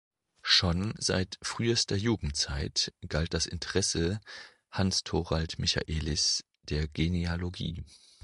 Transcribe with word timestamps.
Schon 0.41 0.95
seit 0.97 1.37
frühester 1.43 1.95
Jugendzeit 1.95 2.91
galt 3.07 3.35
das 3.35 3.45
Interesse 3.45 4.19
Hans-Thorald 4.71 5.59
Michaelis 5.59 6.43
der 6.63 6.87
Genealogie. 6.87 7.83